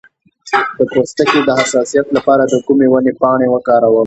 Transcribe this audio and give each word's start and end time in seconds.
د 0.77 0.79
پوستکي 0.91 1.39
د 1.43 1.49
حساسیت 1.59 2.07
لپاره 2.17 2.43
د 2.47 2.53
کومې 2.65 2.87
ونې 2.89 3.13
پاڼې 3.19 3.47
وکاروم؟ 3.51 3.97